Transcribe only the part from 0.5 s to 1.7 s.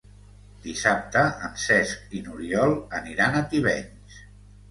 Dissabte en